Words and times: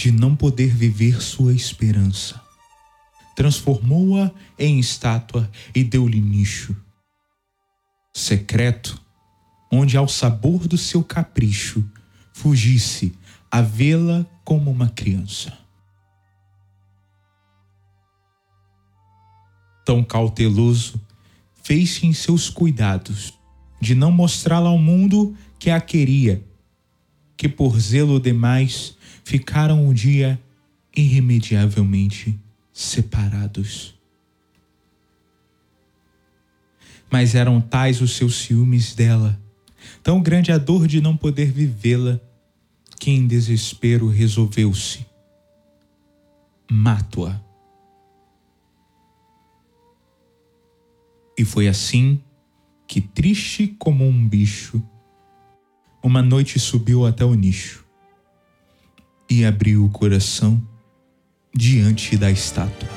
de 0.00 0.10
não 0.10 0.34
poder 0.34 0.74
viver 0.74 1.20
sua 1.20 1.52
esperança. 1.52 2.40
Transformou-a 3.36 4.30
em 4.58 4.78
estátua 4.78 5.50
e 5.74 5.84
deu-lhe 5.84 6.18
nicho. 6.18 6.74
Secreto, 8.10 8.98
onde 9.70 9.98
ao 9.98 10.08
sabor 10.08 10.66
do 10.66 10.78
seu 10.78 11.04
capricho 11.04 11.84
fugisse 12.32 13.12
a 13.50 13.60
vê-la 13.60 14.24
como 14.42 14.70
uma 14.70 14.88
criança. 14.88 15.52
Tão 19.84 20.02
cauteloso, 20.02 20.98
fez-se 21.62 22.06
em 22.06 22.14
seus 22.14 22.48
cuidados 22.48 23.34
de 23.78 23.94
não 23.94 24.10
mostrá-la 24.10 24.70
ao 24.70 24.78
mundo 24.78 25.36
que 25.58 25.68
a 25.68 25.78
queria, 25.78 26.42
que 27.36 27.50
por 27.50 27.78
zelo 27.78 28.18
demais 28.18 28.98
ficaram 29.24 29.84
um 29.86 29.92
dia 29.92 30.40
irremediavelmente 30.96 32.38
separados. 32.72 33.94
Mas 37.10 37.34
eram 37.34 37.60
tais 37.60 38.00
os 38.00 38.16
seus 38.16 38.36
ciúmes 38.36 38.94
dela, 38.94 39.40
tão 40.02 40.22
grande 40.22 40.52
a 40.52 40.58
dor 40.58 40.86
de 40.86 41.00
não 41.00 41.16
poder 41.16 41.50
vivê-la, 41.50 42.20
que 42.98 43.10
em 43.10 43.26
desespero 43.26 44.08
resolveu-se: 44.08 45.04
mato-a. 46.70 47.40
E 51.36 51.44
foi 51.44 51.66
assim 51.66 52.20
que, 52.86 53.00
triste 53.00 53.66
como 53.78 54.06
um 54.06 54.28
bicho, 54.28 54.82
uma 56.02 56.22
noite 56.22 56.58
subiu 56.58 57.06
até 57.06 57.24
o 57.24 57.34
nicho 57.34 57.89
e 59.30 59.44
abriu 59.44 59.84
o 59.84 59.88
coração 59.88 60.60
diante 61.54 62.16
da 62.16 62.30
estátua. 62.30 62.88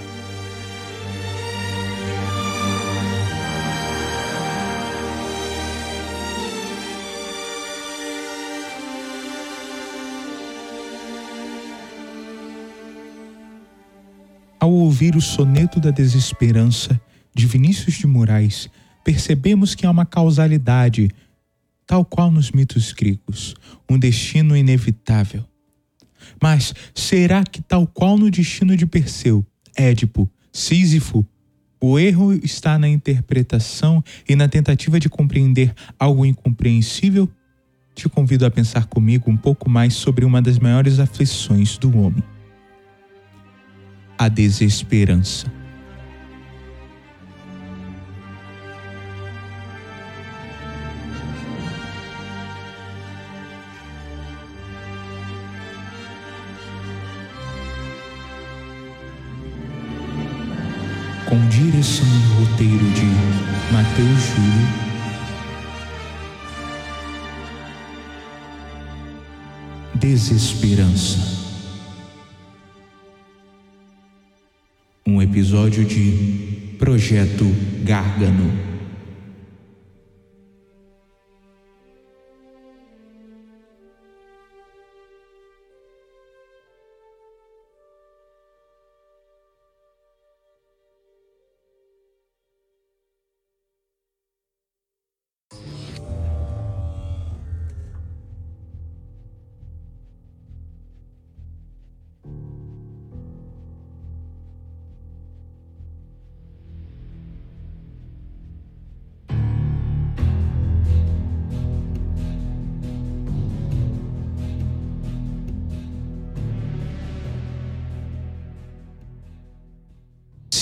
Ao 14.59 14.71
ouvir 14.71 15.15
o 15.15 15.21
soneto 15.21 15.79
da 15.79 15.91
desesperança 15.91 16.99
de 17.35 17.45
Vinícius 17.45 17.95
de 17.95 18.07
Moraes, 18.07 18.69
percebemos 19.03 19.75
que 19.75 19.85
há 19.85 19.91
uma 19.91 20.05
causalidade, 20.05 21.11
tal 21.85 22.05
qual 22.05 22.31
nos 22.31 22.49
mitos 22.49 22.93
gregos, 22.93 23.55
um 23.89 23.99
destino 23.99 24.55
inevitável. 24.55 25.45
Mas 26.41 26.73
será 26.93 27.43
que, 27.43 27.61
tal 27.61 27.88
qual 27.88 28.17
no 28.17 28.29
destino 28.29 28.75
de 28.75 28.85
Perseu, 28.85 29.45
Édipo, 29.75 30.29
Sísifo, 30.52 31.25
o 31.81 31.99
erro 31.99 32.33
está 32.33 32.79
na 32.79 32.88
interpretação 32.88 34.03
e 34.27 34.35
na 34.35 34.47
tentativa 34.47 34.99
de 34.99 35.09
compreender 35.09 35.73
algo 35.99 36.25
incompreensível? 36.25 37.29
Te 37.94 38.07
convido 38.09 38.45
a 38.45 38.51
pensar 38.51 38.85
comigo 38.85 39.29
um 39.29 39.38
pouco 39.38 39.69
mais 39.69 39.94
sobre 39.94 40.25
uma 40.25 40.41
das 40.41 40.57
maiores 40.57 40.99
aflições 40.99 41.77
do 41.77 41.95
homem: 41.97 42.23
a 44.17 44.27
desesperança. 44.27 45.62
Matheus 63.83 64.23
Júlio. 64.23 64.67
Desesperança. 69.95 71.19
Um 75.05 75.22
episódio 75.22 75.83
de 75.83 76.75
Projeto 76.79 77.43
Gárgano. 77.83 78.72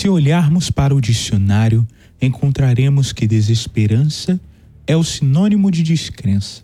Se 0.02 0.10
olharmos 0.10 0.72
para 0.72 0.96
o 0.96 1.00
dicionário, 1.00 1.88
encontraremos 2.20 3.14
que 3.14 3.28
desesperança 3.28 4.42
é 4.88 4.98
o 4.98 5.04
sinônimo 5.04 5.70
de 5.70 5.84
descrença, 5.84 6.64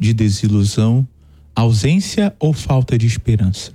de 0.00 0.14
desilusão, 0.14 1.06
ausência 1.54 2.34
ou 2.40 2.54
falta 2.54 2.96
de 2.96 3.06
esperança. 3.06 3.70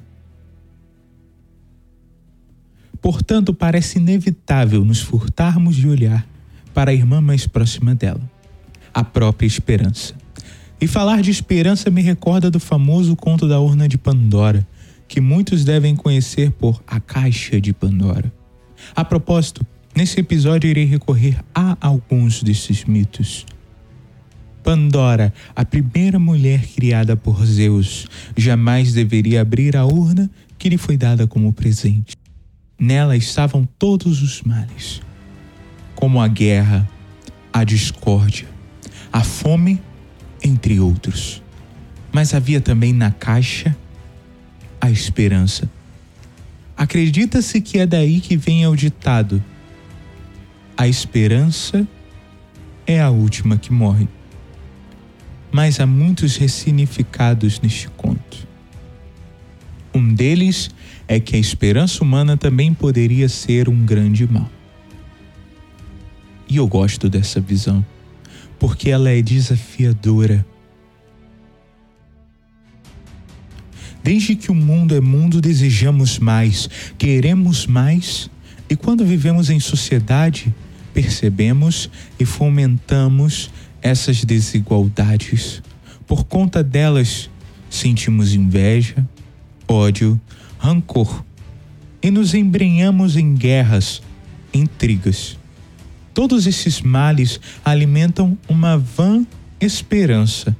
Portanto, 3.00 3.54
parece 3.54 4.00
inevitável 4.00 4.84
nos 4.84 5.02
furtarmos 5.02 5.76
de 5.76 5.88
olhar 5.88 6.28
para 6.74 6.90
a 6.90 6.94
irmã 6.96 7.22
mais 7.22 7.46
próxima 7.46 7.94
dela, 7.94 8.28
a 8.92 9.04
própria 9.04 9.46
esperança. 9.46 10.16
E 10.82 10.88
falar 10.88 11.22
de 11.22 11.30
esperança 11.30 11.92
me 11.92 12.02
recorda 12.02 12.50
do 12.50 12.60
famoso 12.60 13.16
conto 13.16 13.48
da 13.48 13.60
urna 13.60 13.88
de 13.88 14.00
Pandora, 14.00 14.68
que 15.08 15.22
muitos 15.22 15.64
devem 15.64 15.96
conhecer 15.96 16.50
por 16.50 16.82
A 16.88 17.00
Caixa 17.00 17.62
de 17.62 17.72
Pandora. 17.72 18.39
A 18.96 19.04
propósito, 19.04 19.66
nesse 19.96 20.20
episódio 20.20 20.70
irei 20.70 20.86
recorrer 20.86 21.40
a 21.54 21.78
alguns 21.80 22.44
desses 22.44 22.86
mitos. 22.86 23.46
Pandora, 24.64 25.34
a 25.56 25.66
primeira 25.66 26.20
mulher 26.20 26.66
criada 26.68 27.16
por 27.16 27.46
Zeus, 27.46 28.08
jamais 28.36 28.94
deveria 28.94 29.42
abrir 29.42 29.76
a 29.76 29.86
urna 29.86 30.30
que 30.58 30.70
lhe 30.70 30.78
foi 30.78 30.98
dada 30.98 31.26
como 31.26 31.54
presente. 31.54 32.16
Nela 32.78 33.16
estavam 33.16 33.68
todos 33.78 34.22
os 34.22 34.42
males, 34.42 35.02
como 35.96 36.22
a 36.22 36.28
guerra, 36.28 36.88
a 37.52 37.64
discórdia, 37.64 38.48
a 39.12 39.24
fome, 39.24 39.82
entre 40.44 40.80
outros. 40.80 41.42
Mas 42.12 42.34
havia 42.34 42.62
também 42.62 42.94
na 42.94 43.12
caixa 43.12 43.76
a 44.80 44.90
esperança 44.90 45.70
Acredita-se 46.80 47.60
que 47.60 47.78
é 47.78 47.86
daí 47.86 48.22
que 48.22 48.38
vem 48.38 48.66
o 48.66 48.74
ditado: 48.74 49.44
a 50.78 50.88
esperança 50.88 51.86
é 52.88 53.02
a 53.02 53.10
última 53.10 53.58
que 53.58 53.74
morre. 53.74 54.08
Mas 55.52 55.82
há 55.82 55.86
muitos 55.86 56.38
ressignificados 56.38 57.60
neste 57.60 57.90
conto. 57.90 58.48
Um 59.94 60.14
deles 60.14 60.70
é 61.06 61.20
que 61.20 61.36
a 61.36 61.40
esperança 61.40 62.02
humana 62.02 62.38
também 62.38 62.74
poderia 62.74 63.28
ser 63.28 63.68
um 63.68 63.84
grande 63.84 64.26
mal. 64.26 64.50
E 66.48 66.56
eu 66.56 66.66
gosto 66.66 67.10
dessa 67.10 67.42
visão, 67.42 67.86
porque 68.58 68.90
ela 68.90 69.10
é 69.10 69.22
desafiadora 69.22 70.46
Desde 74.04 74.36
que 74.36 74.52
o 74.52 74.56
mundo 74.56 74.96
é 74.96 75.02
mundo, 75.02 75.42
desejamos 75.42 76.20
mais, 76.20 76.70
queremos 76.98 77.68
mais, 77.68 78.30
e 78.70 78.76
quando 78.76 79.06
vivemos 79.06 79.50
em 79.50 79.60
sociedade, 79.60 80.54
percebemos 80.94 81.90
e 82.20 82.26
fomentamos 82.26 83.50
essas 83.82 84.24
desigualdades. 84.24 85.62
Por 86.08 86.24
conta 86.24 86.64
delas, 86.64 87.30
sentimos 87.70 88.34
inveja, 88.34 89.08
ódio, 89.68 90.20
rancor 90.58 91.24
e 92.02 92.10
nos 92.10 92.34
embrenhamos 92.34 93.18
em 93.18 93.36
guerras, 93.36 94.02
intrigas. 94.54 95.38
Todos 96.14 96.48
esses 96.48 96.82
males 96.82 97.40
alimentam 97.64 98.38
uma 98.48 98.78
vã 98.78 99.26
esperança 99.60 100.56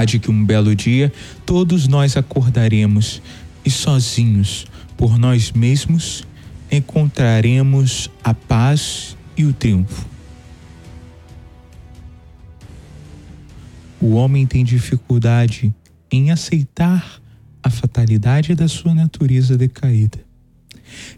Há 0.00 0.04
de 0.06 0.18
que 0.18 0.30
um 0.30 0.42
belo 0.42 0.74
dia 0.74 1.12
todos 1.44 1.86
nós 1.86 2.16
acordaremos 2.16 3.20
e 3.62 3.70
sozinhos, 3.70 4.66
por 4.96 5.18
nós 5.18 5.52
mesmos, 5.52 6.26
encontraremos 6.72 8.10
a 8.24 8.32
paz 8.32 9.14
e 9.36 9.44
o 9.44 9.52
triunfo. 9.52 10.06
O 14.00 14.12
homem 14.12 14.46
tem 14.46 14.64
dificuldade 14.64 15.70
em 16.10 16.30
aceitar 16.30 17.20
a 17.62 17.68
fatalidade 17.68 18.54
da 18.54 18.68
sua 18.68 18.94
natureza 18.94 19.54
decaída 19.54 20.18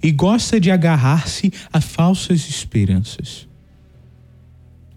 e 0.02 0.11
gosta 0.11 0.58
de 0.58 0.73
agarrar-se 0.73 1.52
a 1.73 1.81
falsas 1.81 2.49
esperanças. 2.49 3.46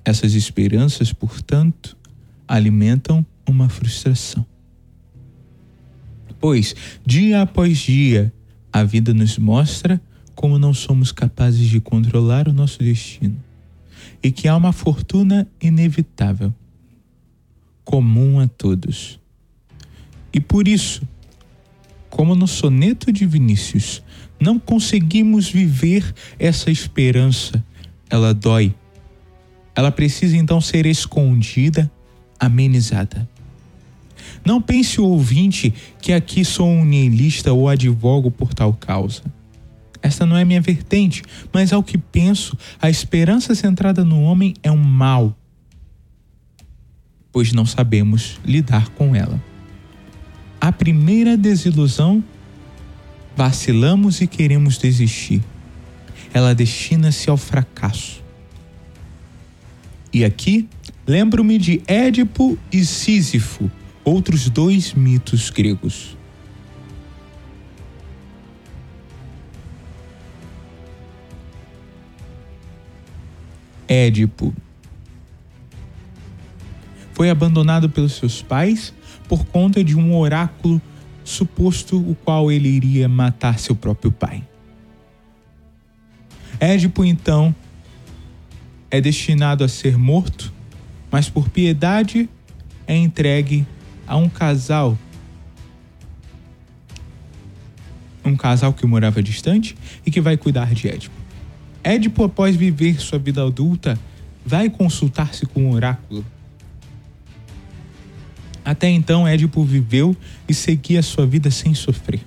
Essas 0.03 0.33
esperanças, 0.33 1.13
portanto, 1.13 1.95
alimentam 2.47 3.23
uma 3.47 3.69
frustração. 3.69 4.45
Pois, 6.39 6.75
dia 7.05 7.41
após 7.41 7.77
dia, 7.77 8.33
a 8.71 8.83
vida 8.83 9.13
nos 9.13 9.37
mostra 9.37 10.01
como 10.35 10.59
não 10.59 10.73
somos 10.73 11.11
capazes 11.11 11.67
de 11.67 11.79
controlar 11.79 12.47
o 12.47 12.53
nosso 12.53 12.79
destino 12.79 13.41
e 14.21 14.31
que 14.31 14.47
há 14.47 14.55
uma 14.55 14.73
fortuna 14.73 15.47
inevitável, 15.61 16.53
comum 17.83 18.39
a 18.39 18.47
todos. 18.47 19.19
E 20.33 20.39
por 20.39 20.67
isso, 20.67 21.07
como 22.09 22.35
no 22.35 22.47
soneto 22.47 23.11
de 23.11 23.25
Vinícius, 23.25 24.03
não 24.39 24.59
conseguimos 24.59 25.49
viver 25.49 26.13
essa 26.37 26.69
esperança, 26.69 27.63
ela 28.09 28.33
dói. 28.33 28.75
Ela 29.75 29.91
precisa 29.91 30.35
então 30.37 30.59
ser 30.59 30.85
escondida, 30.85 31.91
amenizada. 32.39 33.27
Não 34.45 34.61
pense 34.61 35.01
o 35.01 35.05
ouvinte 35.05 35.73
que 35.99 36.13
aqui 36.13 36.45
sou 36.45 36.69
um 36.69 36.85
niilista 36.85 37.51
ou 37.51 37.67
advogo 37.67 38.29
por 38.29 38.53
tal 38.53 38.73
causa. 38.73 39.23
Esta 40.01 40.23
não 40.23 40.37
é 40.37 40.45
minha 40.45 40.61
vertente, 40.61 41.23
mas 41.51 41.73
ao 41.73 41.81
que 41.81 41.97
penso, 41.97 42.55
a 42.79 42.91
esperança 42.91 43.55
centrada 43.55 44.05
no 44.05 44.21
homem 44.21 44.53
é 44.61 44.71
um 44.71 44.77
mal, 44.77 45.35
pois 47.31 47.51
não 47.51 47.65
sabemos 47.65 48.39
lidar 48.45 48.89
com 48.89 49.15
ela. 49.15 49.41
A 50.61 50.71
primeira 50.71 51.35
desilusão, 51.35 52.23
vacilamos 53.35 54.21
e 54.21 54.27
queremos 54.27 54.77
desistir. 54.77 55.41
Ela 56.31 56.53
destina-se 56.53 57.27
ao 57.27 57.37
fracasso. 57.37 58.23
E 60.13 60.23
aqui 60.23 60.69
lembro-me 61.07 61.57
de 61.57 61.81
Édipo 61.87 62.57
e 62.71 62.85
Sísifo, 62.85 63.71
outros 64.05 64.47
dois 64.47 64.93
mitos 64.93 65.49
gregos. 65.49 66.15
Édipo 73.87 74.53
foi 77.13 77.29
abandonado 77.29 77.89
pelos 77.89 78.13
seus 78.13 78.41
pais 78.41 78.93
por 79.27 79.45
conta 79.45 79.83
de 79.83 79.95
um 79.95 80.15
oráculo 80.15 80.81
suposto 81.23 81.97
o 81.97 82.13
qual 82.13 82.51
ele 82.51 82.69
iria 82.69 83.07
matar 83.07 83.57
seu 83.57 83.75
próprio 83.75 84.11
pai. 84.11 84.43
Édipo 86.59 87.03
então 87.03 87.53
é 88.91 89.01
destinado 89.01 89.63
a 89.63 89.67
ser 89.67 89.97
morto, 89.97 90.53
mas 91.11 91.29
por 91.29 91.49
piedade 91.49 92.29
é 92.87 92.95
entregue 92.95 93.65
a 94.07 94.15
um 94.17 94.29
casal. 94.29 94.97
Um 98.23 98.35
casal 98.35 98.73
que 98.73 98.85
morava 98.85 99.21
distante 99.21 99.75
e 100.05 100.11
que 100.11 100.19
vai 100.19 100.35
cuidar 100.37 100.73
de 100.73 100.87
Édipo. 100.87 101.15
Édipo, 101.83 102.23
após 102.23 102.55
viver 102.55 102.99
sua 102.99 103.19
vida 103.19 103.45
adulta, 103.45 103.99
vai 104.43 104.69
consultar-se 104.69 105.45
com 105.45 105.69
o 105.69 105.73
oráculo. 105.73 106.25
Até 108.63 108.89
então, 108.89 109.27
Édipo 109.27 109.63
viveu 109.63 110.17
e 110.49 110.53
seguia 110.53 111.03
sua 111.03 111.27
vida 111.27 111.51
sem 111.51 111.75
sofrer. 111.75 112.21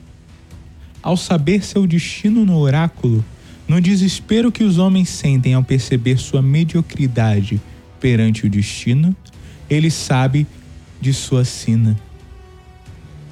Ao 1.02 1.16
saber 1.16 1.64
seu 1.64 1.86
destino 1.86 2.44
no 2.44 2.56
oráculo, 2.56 3.24
no 3.66 3.80
desespero 3.80 4.52
que 4.52 4.62
os 4.62 4.78
homens 4.78 5.08
sentem 5.08 5.54
ao 5.54 5.64
perceber 5.64 6.16
sua 6.18 6.40
mediocridade 6.40 7.60
perante 8.00 8.46
o 8.46 8.50
destino, 8.50 9.14
ele 9.68 9.90
sabe 9.90 10.46
de 11.00 11.12
sua 11.12 11.44
sina. 11.44 11.96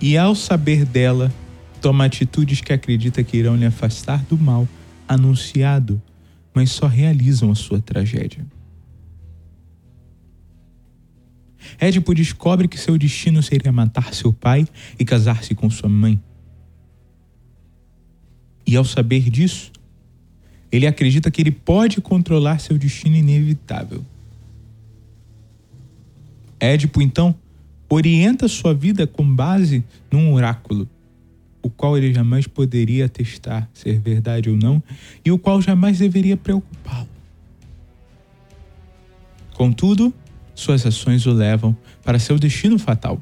E 0.01 0.17
ao 0.17 0.35
saber 0.35 0.85
dela, 0.85 1.33
toma 1.81 2.05
atitudes 2.05 2.61
que 2.61 2.73
acredita 2.73 3.23
que 3.23 3.37
irão 3.37 3.57
lhe 3.57 3.67
afastar 3.67 4.25
do 4.25 4.37
mal 4.37 4.69
anunciado, 5.09 6.01
mas 6.55 6.71
só 6.71 6.87
realizam 6.87 7.51
a 7.51 7.55
sua 7.55 7.81
tragédia. 7.81 8.45
Édipo 11.79 12.15
descobre 12.15 12.69
que 12.69 12.79
seu 12.79 12.97
destino 12.97 13.43
seria 13.43 13.73
matar 13.73 14.15
seu 14.15 14.33
pai 14.33 14.67
e 14.99 15.05
casar-se 15.05 15.55
com 15.55 15.69
sua 15.69 15.89
mãe. 15.89 16.21
E 18.67 18.77
ao 18.77 18.85
saber 18.85 19.31
disso, 19.31 19.73
ele 20.71 20.87
acredita 20.87 21.31
que 21.31 21.41
ele 21.41 21.51
pode 21.51 22.01
controlar 22.01 22.59
seu 22.59 22.77
destino 22.77 23.17
inevitável. 23.17 24.05
Édipo, 26.59 27.01
então, 27.03 27.35
orienta 27.89 28.49
sua 28.49 28.75
vida 28.75 29.07
com 29.07 29.35
base 29.35 29.85
num 30.11 30.33
oráculo, 30.33 30.89
o 31.63 31.71
qual 31.71 31.97
ele 31.97 32.13
jamais 32.13 32.47
poderia 32.47 33.09
testar 33.09 33.69
ser 33.73 33.99
verdade 33.99 34.51
ou 34.51 34.57
não, 34.57 34.83
e 35.25 35.31
o 35.31 35.39
qual 35.39 35.61
jamais 35.61 35.99
deveria 35.99 36.37
preocupá-lo. 36.37 37.09
Contudo, 39.55 40.13
suas 40.55 40.85
ações 40.85 41.27
o 41.27 41.33
levam 41.33 41.77
para 42.05 42.19
seu 42.19 42.39
destino 42.39 42.79
fatal. 42.79 43.21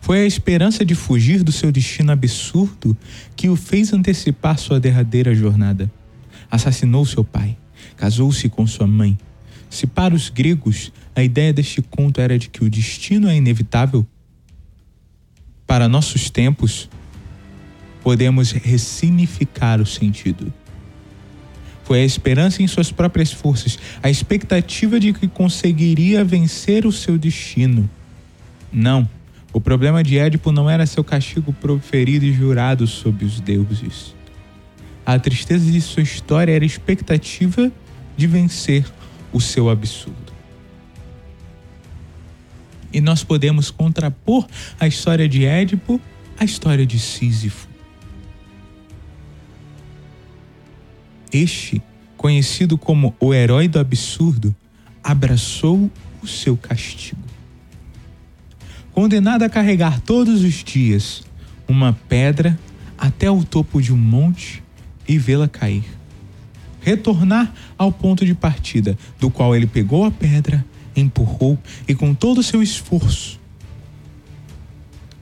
Foi 0.00 0.20
a 0.20 0.26
esperança 0.26 0.84
de 0.84 0.96
fugir 0.96 1.44
do 1.44 1.52
seu 1.52 1.70
destino 1.70 2.10
absurdo 2.10 2.96
que 3.36 3.48
o 3.48 3.54
fez 3.54 3.92
antecipar 3.92 4.58
sua 4.58 4.80
derradeira 4.80 5.32
jornada. 5.32 5.90
Assassinou 6.50 7.06
seu 7.06 7.22
pai, 7.22 7.56
casou-se 7.96 8.48
com 8.48 8.66
sua 8.66 8.86
mãe. 8.86 9.16
Se 9.72 9.86
para 9.86 10.14
os 10.14 10.28
gregos 10.28 10.92
a 11.16 11.22
ideia 11.22 11.50
deste 11.50 11.80
conto 11.80 12.20
era 12.20 12.38
de 12.38 12.50
que 12.50 12.62
o 12.62 12.68
destino 12.68 13.26
é 13.26 13.34
inevitável, 13.34 14.06
para 15.66 15.88
nossos 15.88 16.28
tempos, 16.28 16.90
podemos 18.02 18.52
ressignificar 18.52 19.80
o 19.80 19.86
sentido. 19.86 20.52
Foi 21.84 22.02
a 22.02 22.04
esperança 22.04 22.62
em 22.62 22.66
suas 22.66 22.92
próprias 22.92 23.32
forças, 23.32 23.78
a 24.02 24.10
expectativa 24.10 25.00
de 25.00 25.14
que 25.14 25.26
conseguiria 25.26 26.22
vencer 26.22 26.84
o 26.84 26.92
seu 26.92 27.16
destino. 27.16 27.88
Não, 28.70 29.08
o 29.54 29.60
problema 29.60 30.04
de 30.04 30.18
Édipo 30.18 30.52
não 30.52 30.68
era 30.68 30.84
seu 30.84 31.02
castigo 31.02 31.50
proferido 31.50 32.26
e 32.26 32.32
jurado 32.34 32.86
sob 32.86 33.24
os 33.24 33.40
deuses. 33.40 34.14
A 35.06 35.18
tristeza 35.18 35.72
de 35.72 35.80
sua 35.80 36.02
história 36.02 36.52
era 36.52 36.62
a 36.62 36.66
expectativa 36.66 37.72
de 38.18 38.26
vencer 38.26 38.84
o 39.32 39.40
seu 39.40 39.70
absurdo. 39.70 40.32
E 42.92 43.00
nós 43.00 43.24
podemos 43.24 43.70
contrapor 43.70 44.46
a 44.78 44.86
história 44.86 45.28
de 45.28 45.44
Édipo 45.44 46.00
à 46.38 46.44
história 46.44 46.84
de 46.84 46.98
Sísifo. 46.98 47.66
Este, 51.32 51.80
conhecido 52.16 52.76
como 52.76 53.16
o 53.18 53.32
herói 53.32 53.66
do 53.66 53.78
absurdo, 53.78 54.54
abraçou 55.02 55.90
o 56.22 56.26
seu 56.26 56.56
castigo. 56.56 57.22
Condenado 58.92 59.42
a 59.42 59.48
carregar 59.48 60.00
todos 60.00 60.42
os 60.42 60.62
dias 60.62 61.22
uma 61.66 61.94
pedra 62.08 62.58
até 62.98 63.30
o 63.30 63.42
topo 63.42 63.80
de 63.80 63.92
um 63.92 63.96
monte 63.96 64.62
e 65.08 65.18
vê-la 65.18 65.48
cair. 65.48 65.84
Retornar 66.82 67.52
ao 67.78 67.92
ponto 67.92 68.26
de 68.26 68.34
partida, 68.34 68.98
do 69.18 69.30
qual 69.30 69.54
ele 69.54 69.66
pegou 69.66 70.04
a 70.04 70.10
pedra, 70.10 70.64
empurrou 70.94 71.58
e, 71.86 71.94
com 71.94 72.12
todo 72.12 72.38
o 72.38 72.42
seu 72.42 72.62
esforço, 72.62 73.40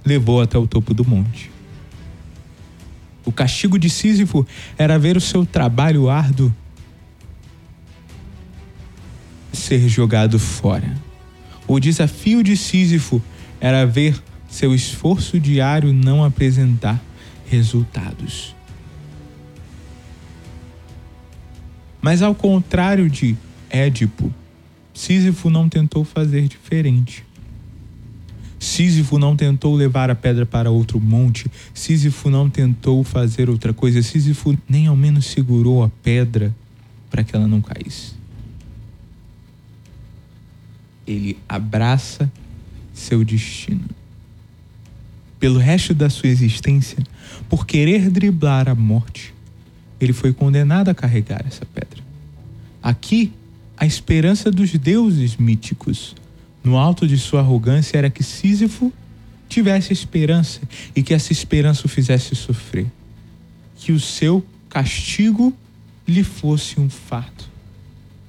levou 0.05 0.41
até 0.41 0.59
o 0.59 0.67
topo 0.67 0.95
do 0.95 1.07
monte. 1.07 1.51
O 3.25 3.31
castigo 3.31 3.79
de 3.79 3.91
Sísifo 3.91 4.47
era 4.79 4.99
ver 4.99 5.17
o 5.17 5.21
seu 5.21 5.45
trabalho 5.45 6.09
árduo 6.09 6.53
ser 9.53 9.89
jogado 9.89 10.39
fora. 10.39 10.97
O 11.69 11.79
desafio 11.79 12.43
de 12.43 12.57
Sísifo 12.57 13.23
era 13.61 13.85
ver 13.87 14.21
seu 14.49 14.75
esforço 14.75 15.39
diário 15.39 15.93
não 15.93 16.25
apresentar 16.25 17.01
resultados. 17.47 18.57
Mas 22.01 22.23
ao 22.23 22.35
contrário 22.35 23.09
de 23.11 23.37
Édipo, 23.69 24.33
Sísifo 24.95 25.51
não 25.51 25.69
tentou 25.69 26.05
fazer 26.05 26.49
diferente. 26.49 27.25
Sísifo 28.59 29.19
não 29.19 29.35
tentou 29.35 29.75
levar 29.75 30.11
a 30.11 30.15
pedra 30.15 30.45
para 30.45 30.71
outro 30.71 31.01
monte. 31.01 31.51
Sísifo 31.73 32.29
não 32.29 32.51
tentou 32.51 33.03
fazer 33.03 33.49
outra 33.49 33.73
coisa. 33.73 34.03
Sísifo 34.03 34.57
nem 34.69 34.87
ao 34.87 34.95
menos 34.95 35.27
segurou 35.27 35.83
a 35.83 35.89
pedra 36.03 36.55
para 37.11 37.25
que 37.25 37.35
ela 37.35 37.49
não 37.49 37.63
caísse. 37.63 38.13
Ele 41.07 41.39
abraça 41.49 42.31
seu 42.93 43.25
destino. 43.25 43.89
Pelo 45.39 45.59
resto 45.59 45.95
da 45.95 46.11
sua 46.11 46.29
existência, 46.29 46.99
por 47.49 47.67
querer 47.67 48.11
driblar 48.11 48.69
a 48.69 48.75
morte, 48.75 49.33
ele 50.01 50.13
foi 50.13 50.33
condenado 50.33 50.89
a 50.89 50.95
carregar 50.95 51.45
essa 51.47 51.67
pedra. 51.67 52.03
Aqui, 52.83 53.33
a 53.77 53.85
esperança 53.85 54.51
dos 54.51 54.73
deuses 54.73 55.37
míticos 55.37 56.15
no 56.63 56.77
alto 56.77 57.07
de 57.07 57.19
sua 57.19 57.41
arrogância 57.41 57.99
era 57.99 58.11
que 58.11 58.23
Sísifo 58.23 58.93
tivesse 59.49 59.93
esperança 59.93 60.61
e 60.95 61.03
que 61.03 61.13
essa 61.13 61.33
esperança 61.33 61.87
o 61.87 61.89
fizesse 61.89 62.35
sofrer. 62.35 62.87
Que 63.77 63.93
o 63.93 64.01
seu 64.01 64.45
castigo 64.69 65.55
lhe 66.07 66.23
fosse 66.23 66.81
um 66.81 66.89
fato. 66.89 67.49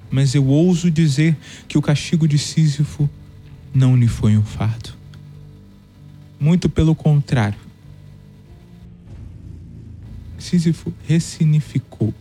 Mas 0.09 0.33
eu 0.35 0.45
ouso 0.45 0.89
dizer 0.89 1.37
que 1.67 1.77
o 1.77 1.81
castigo 1.81 2.27
de 2.27 2.37
Sísifo 2.37 3.09
não 3.73 3.95
lhe 3.95 4.07
foi 4.07 4.35
um 4.37 4.43
fato. 4.43 4.97
Muito 6.39 6.67
pelo 6.67 6.95
contrário. 6.95 7.70
Sísifo 10.51 10.93
ressignificou 11.07 12.13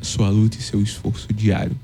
sua 0.00 0.28
luta 0.28 0.58
e 0.58 0.60
seu 0.60 0.82
esforço 0.82 1.32
diário 1.32 1.78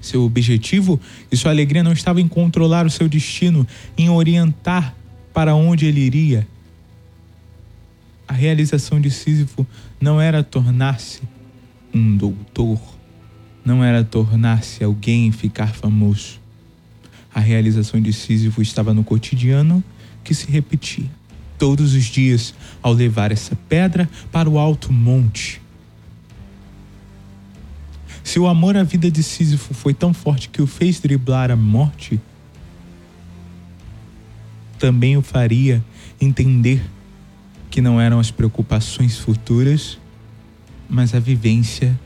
Seu 0.00 0.22
objetivo 0.22 1.00
e 1.32 1.36
sua 1.36 1.50
alegria 1.50 1.82
não 1.82 1.92
estavam 1.92 2.20
em 2.20 2.28
controlar 2.28 2.84
o 2.84 2.90
seu 2.90 3.08
destino, 3.08 3.66
em 3.96 4.10
orientar 4.10 4.94
para 5.32 5.54
onde 5.54 5.86
ele 5.86 6.00
iria. 6.00 6.46
A 8.28 8.34
realização 8.34 9.00
de 9.00 9.10
Sísifo 9.10 9.66
não 9.98 10.20
era 10.20 10.42
tornar-se 10.42 11.22
um 11.92 12.16
doutor, 12.18 12.78
não 13.64 13.82
era 13.82 14.04
tornar-se 14.04 14.84
alguém 14.84 15.28
e 15.28 15.32
ficar 15.32 15.74
famoso. 15.74 16.38
A 17.34 17.40
realização 17.40 17.98
de 17.98 18.12
Sísifo 18.12 18.60
estava 18.60 18.92
no 18.92 19.02
cotidiano 19.02 19.82
que 20.24 20.34
se 20.34 20.50
repetia 20.50 21.06
todos 21.58 21.94
os 21.94 22.04
dias 22.04 22.54
ao 22.82 22.92
levar 22.92 23.30
essa 23.30 23.54
pedra 23.68 24.08
para 24.32 24.50
o 24.50 24.58
alto 24.58 24.92
monte 24.92 25.62
se 28.24 28.40
o 28.40 28.48
amor 28.48 28.74
à 28.74 28.82
vida 28.82 29.10
de 29.10 29.22
Sísifo 29.22 29.74
foi 29.74 29.92
tão 29.92 30.14
forte 30.14 30.48
que 30.48 30.62
o 30.62 30.66
fez 30.66 30.98
driblar 30.98 31.50
a 31.50 31.56
morte, 31.56 32.18
também 34.78 35.14
o 35.18 35.22
faria 35.22 35.84
entender 36.18 36.82
que 37.70 37.82
não 37.82 38.00
eram 38.00 38.18
as 38.18 38.30
preocupações 38.30 39.18
futuras, 39.18 39.98
mas 40.88 41.14
a 41.14 41.20
vivência 41.20 42.00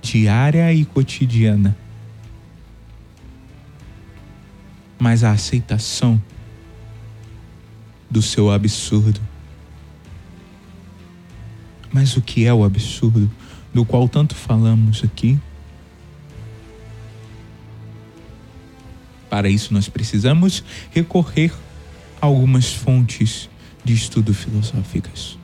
diária 0.00 0.72
e 0.72 0.84
cotidiana. 0.84 1.76
Mas 4.96 5.24
a 5.24 5.32
aceitação 5.32 6.22
do 8.14 8.22
seu 8.22 8.48
absurdo. 8.48 9.20
Mas 11.92 12.16
o 12.16 12.22
que 12.22 12.46
é 12.46 12.54
o 12.54 12.62
absurdo, 12.62 13.28
do 13.74 13.84
qual 13.84 14.08
tanto 14.08 14.36
falamos 14.36 15.02
aqui? 15.02 15.36
Para 19.28 19.48
isso, 19.48 19.74
nós 19.74 19.88
precisamos 19.88 20.62
recorrer 20.92 21.52
a 22.22 22.26
algumas 22.26 22.72
fontes 22.72 23.50
de 23.84 23.94
estudo 23.94 24.32
filosóficas. 24.32 25.36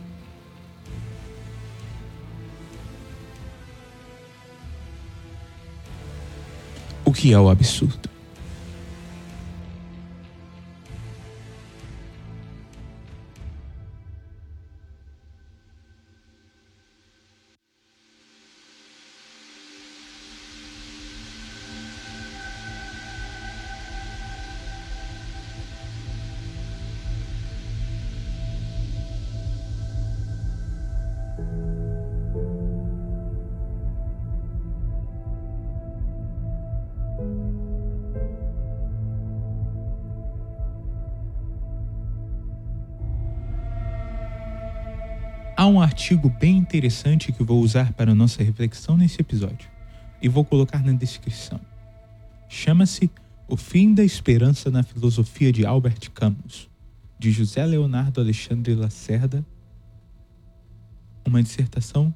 O 7.05 7.13
que 7.13 7.33
é 7.33 7.39
o 7.41 7.49
absurdo? 7.49 8.09
Há 45.61 45.67
um 45.67 45.79
artigo 45.79 46.31
bem 46.31 46.57
interessante 46.57 47.33
que 47.33 47.43
vou 47.43 47.61
usar 47.61 47.93
para 47.93 48.15
nossa 48.15 48.43
reflexão 48.43 48.97
nesse 48.97 49.21
episódio 49.21 49.69
e 50.23 50.27
vou 50.27 50.43
colocar 50.43 50.83
na 50.83 50.93
descrição. 50.93 51.61
Chama-se 52.49 53.11
O 53.47 53.59
Fim 53.59 53.93
da 53.93 54.03
Esperança 54.03 54.71
na 54.71 54.83
Filosofia 54.83 55.53
de 55.53 55.67
Albert 55.67 56.13
Camus, 56.15 56.67
de 57.19 57.31
José 57.31 57.63
Leonardo 57.67 58.23
Alexandre 58.23 58.75
Lacerda, 58.75 59.45
uma 61.27 61.43
dissertação 61.43 62.15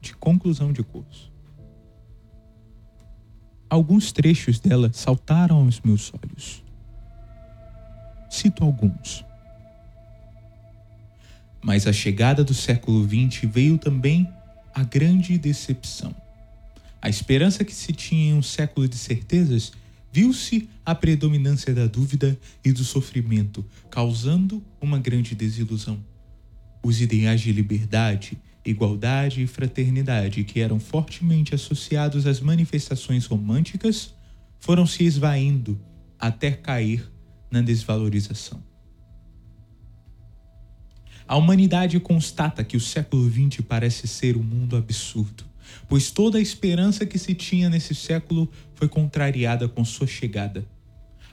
de 0.00 0.12
conclusão 0.16 0.72
de 0.72 0.82
curso. 0.82 1.30
Alguns 3.70 4.10
trechos 4.10 4.58
dela 4.58 4.90
saltaram 4.92 5.58
aos 5.58 5.80
meus 5.80 6.12
olhos. 6.12 6.64
Cito 8.28 8.64
alguns. 8.64 9.24
Mas 11.62 11.86
a 11.86 11.92
chegada 11.92 12.42
do 12.42 12.54
século 12.54 13.06
XX 13.06 13.50
veio 13.50 13.78
também 13.78 14.28
a 14.74 14.82
grande 14.82 15.36
decepção. 15.36 16.14
A 17.02 17.08
esperança 17.08 17.64
que 17.64 17.74
se 17.74 17.92
tinha 17.92 18.32
em 18.32 18.34
um 18.34 18.42
século 18.42 18.88
de 18.88 18.96
certezas 18.96 19.72
viu-se 20.12 20.68
a 20.84 20.94
predominância 20.94 21.74
da 21.74 21.86
dúvida 21.86 22.38
e 22.64 22.72
do 22.72 22.84
sofrimento, 22.84 23.64
causando 23.90 24.62
uma 24.80 24.98
grande 24.98 25.34
desilusão. 25.34 26.04
Os 26.82 27.00
ideais 27.00 27.40
de 27.40 27.52
liberdade, 27.52 28.38
igualdade 28.64 29.42
e 29.42 29.46
fraternidade, 29.46 30.44
que 30.44 30.60
eram 30.60 30.80
fortemente 30.80 31.54
associados 31.54 32.26
às 32.26 32.40
manifestações 32.40 33.26
românticas, 33.26 34.14
foram 34.58 34.86
se 34.86 35.04
esvaindo 35.04 35.80
até 36.18 36.50
cair 36.50 37.10
na 37.50 37.60
desvalorização. 37.60 38.69
A 41.30 41.36
humanidade 41.36 42.00
constata 42.00 42.64
que 42.64 42.76
o 42.76 42.80
século 42.80 43.30
XX 43.30 43.60
parece 43.60 44.08
ser 44.08 44.36
um 44.36 44.42
mundo 44.42 44.76
absurdo, 44.76 45.44
pois 45.88 46.10
toda 46.10 46.38
a 46.38 46.40
esperança 46.40 47.06
que 47.06 47.16
se 47.20 47.34
tinha 47.34 47.70
nesse 47.70 47.94
século 47.94 48.50
foi 48.74 48.88
contrariada 48.88 49.68
com 49.68 49.84
sua 49.84 50.08
chegada. 50.08 50.66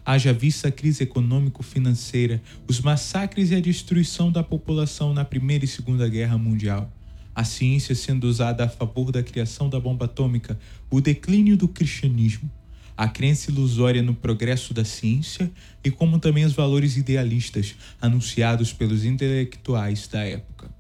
Haja 0.06 0.32
vista 0.32 0.68
a 0.68 0.72
crise 0.72 1.02
econômico-financeira, 1.02 2.40
os 2.70 2.80
massacres 2.80 3.50
e 3.50 3.56
a 3.56 3.60
destruição 3.60 4.32
da 4.32 4.44
população 4.44 5.16
na 5.16 5.26
Primeira 5.26 5.66
e 5.66 5.68
Segunda 5.68 6.08
Guerra 6.08 6.38
Mundial, 6.38 6.94
a 7.34 7.44
ciência 7.44 7.96
sendo 7.96 8.26
usada 8.26 8.66
a 8.66 8.70
favor 8.70 9.12
da 9.12 9.24
criação 9.24 9.68
da 9.68 9.80
bomba 9.80 10.06
atômica, 10.06 10.60
o 10.92 11.02
declínio 11.02 11.58
do 11.58 11.68
cristianismo, 11.68 12.52
a 12.98 13.08
crença 13.08 13.52
ilusória 13.52 14.02
no 14.02 14.16
progresso 14.16 14.74
da 14.74 14.84
ciência 14.84 15.52
e 15.84 15.92
como 15.92 16.18
também 16.18 16.44
os 16.44 16.54
valores 16.54 16.98
idealistas 16.98 17.76
anunciados 18.02 18.74
pelos 18.74 19.06
intelectuais 19.06 20.08
da 20.08 20.24
época. 20.24 20.76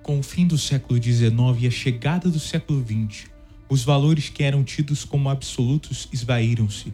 Com 0.00 0.20
o 0.20 0.22
fim 0.22 0.46
do 0.46 0.56
século 0.56 1.02
XIX 1.02 1.28
e 1.60 1.66
a 1.66 1.70
chegada 1.70 2.30
do 2.30 2.38
século 2.38 2.84
XX, 2.84 3.26
os 3.68 3.82
valores 3.82 4.28
que 4.28 4.42
eram 4.42 4.62
tidos 4.62 5.04
como 5.04 5.28
absolutos 5.28 6.08
esvaíram-se, 6.12 6.92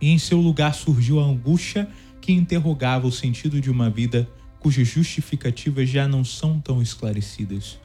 e 0.00 0.10
em 0.10 0.18
seu 0.18 0.40
lugar 0.40 0.74
surgiu 0.74 1.20
a 1.20 1.24
angústia 1.24 1.88
que 2.20 2.32
interrogava 2.32 3.06
o 3.06 3.12
sentido 3.12 3.60
de 3.60 3.70
uma 3.70 3.88
vida 3.88 4.28
cujas 4.60 4.88
justificativas 4.88 5.88
já 5.88 6.06
não 6.06 6.24
são 6.24 6.60
tão 6.60 6.82
esclarecidas. 6.82 7.78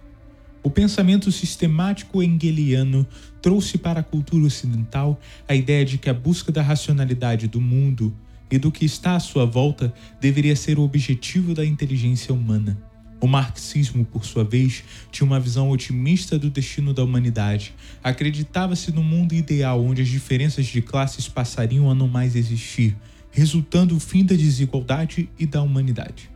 O 0.63 0.69
pensamento 0.69 1.29
sistemático 1.29 2.23
hegeliano 2.23 3.05
trouxe 3.41 3.77
para 3.77 3.99
a 3.99 4.03
cultura 4.03 4.45
ocidental 4.45 5.19
a 5.45 5.53
ideia 5.53 5.83
de 5.83 5.97
que 5.97 6.09
a 6.09 6.13
busca 6.13 6.53
da 6.53 6.61
racionalidade 6.61 7.49
do 7.49 7.59
mundo 7.59 8.15
e 8.49 8.57
do 8.57 8.71
que 8.71 8.85
está 8.85 9.17
à 9.17 9.19
sua 9.19 9.45
volta 9.45 9.93
deveria 10.21 10.55
ser 10.55 10.79
o 10.79 10.83
objetivo 10.83 11.53
da 11.53 11.65
inteligência 11.65 12.33
humana, 12.33 12.77
O 13.19 13.27
marxismo, 13.27 14.03
por 14.03 14.25
sua 14.25 14.43
vez, 14.43 14.83
tinha 15.09 15.25
uma 15.25 15.39
visão 15.39 15.69
otimista 15.69 16.37
do 16.37 16.49
destino 16.49 16.93
da 16.93 17.03
humanidade. 17.05 17.73
Acreditava-se 18.03 18.91
no 18.91 19.01
mundo 19.01 19.33
ideal 19.33 19.81
onde 19.81 20.01
as 20.01 20.09
diferenças 20.09 20.65
de 20.65 20.81
classes 20.81 21.25
passariam 21.25 21.89
a 21.89 21.95
não 21.95 22.09
mais 22.09 22.35
existir, 22.35 22.97
resultando 23.31 23.95
o 23.95 23.99
fim 23.99 24.25
da 24.25 24.35
desigualdade 24.35 25.29
e 25.39 25.45
da 25.45 25.61
humanidade. 25.61 26.32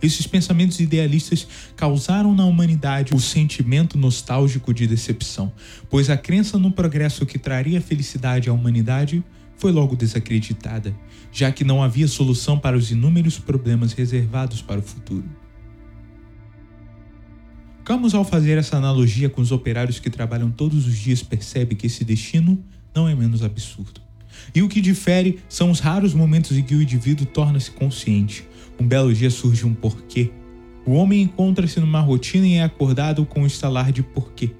Esses 0.00 0.26
pensamentos 0.26 0.78
idealistas 0.78 1.46
causaram 1.76 2.34
na 2.34 2.44
humanidade 2.44 3.14
o 3.14 3.20
sentimento 3.20 3.98
nostálgico 3.98 4.72
de 4.72 4.86
decepção, 4.86 5.52
pois 5.90 6.08
a 6.08 6.16
crença 6.16 6.58
no 6.58 6.70
progresso 6.70 7.26
que 7.26 7.38
traria 7.38 7.80
felicidade 7.80 8.48
à 8.48 8.52
humanidade 8.52 9.24
foi 9.56 9.72
logo 9.72 9.96
desacreditada, 9.96 10.94
já 11.32 11.50
que 11.50 11.64
não 11.64 11.82
havia 11.82 12.06
solução 12.06 12.58
para 12.58 12.76
os 12.76 12.92
inúmeros 12.92 13.38
problemas 13.38 13.92
reservados 13.92 14.62
para 14.62 14.78
o 14.78 14.82
futuro. 14.82 15.28
Camus, 17.84 18.14
ao 18.14 18.24
fazer 18.24 18.58
essa 18.58 18.76
analogia 18.76 19.28
com 19.28 19.40
os 19.40 19.50
operários 19.50 19.98
que 19.98 20.10
trabalham 20.10 20.50
todos 20.50 20.86
os 20.86 20.96
dias, 20.96 21.22
percebe 21.22 21.74
que 21.74 21.86
esse 21.86 22.04
destino 22.04 22.62
não 22.94 23.08
é 23.08 23.14
menos 23.14 23.42
absurdo. 23.42 24.00
E 24.54 24.62
o 24.62 24.68
que 24.68 24.80
difere 24.80 25.40
são 25.48 25.70
os 25.70 25.80
raros 25.80 26.14
momentos 26.14 26.56
em 26.56 26.62
que 26.62 26.74
o 26.74 26.82
indivíduo 26.82 27.26
torna-se 27.26 27.70
consciente, 27.70 28.46
um 28.78 28.86
belo 28.86 29.12
dia 29.12 29.30
surge 29.30 29.66
um 29.66 29.74
porquê. 29.74 30.30
O 30.86 30.92
homem 30.92 31.22
encontra-se 31.22 31.80
numa 31.80 32.00
rotina 32.00 32.46
e 32.46 32.54
é 32.54 32.62
acordado 32.62 33.26
com 33.26 33.42
o 33.42 33.46
estalar 33.46 33.92
de 33.92 34.02
porquê. 34.02 34.52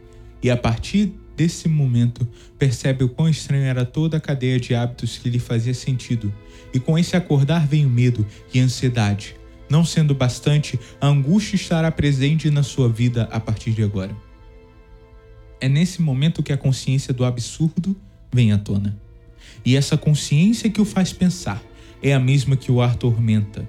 E 0.43 0.51
a 0.51 0.57
partir 0.57 1.13
desse 1.37 1.69
momento, 1.69 2.29
percebe 2.59 3.05
o 3.05 3.09
quão 3.09 3.29
estranho 3.29 3.65
era 3.65 3.85
toda 3.85 4.17
a 4.17 4.21
cadeia 4.21 4.59
de 4.59 4.75
hábitos 4.75 5.17
que 5.19 5.31
lhe 5.31 5.39
fazia 5.39 5.73
sentido. 5.73 6.35
E 6.75 6.81
com 6.81 6.99
esse 6.99 7.17
acordar 7.17 7.67
vem 7.67 7.87
o 7.87 7.89
medo 7.89 8.27
e 8.53 8.61
a 8.61 8.65
ansiedade. 8.65 9.37
Não 9.71 9.85
sendo 9.85 10.15
bastante, 10.15 10.79
a 11.01 11.07
angústia 11.07 11.57
estará 11.57 11.91
presente 11.91 12.51
na 12.51 12.63
sua 12.63 12.89
vida 12.89 13.29
a 13.31 13.39
partir 13.39 13.71
de 13.71 13.83
agora. 13.83 14.15
É 15.61 15.69
nesse 15.69 16.03
momento 16.03 16.43
que 16.43 16.53
a 16.53 16.57
consciência 16.57 17.15
do 17.15 17.25
absurdo 17.25 17.97
vem 18.33 18.53
à 18.53 18.59
tona. 18.59 18.99
E 19.65 19.77
essa 19.77 19.97
consciência 19.97 20.71
que 20.71 20.81
o 20.81 20.85
faz 20.85 21.13
pensar 21.13 21.63
é 22.03 22.13
a 22.13 22.21
mesma 22.21 22.57
que 22.57 22.71
o 22.71 22.81
atormenta 22.83 23.69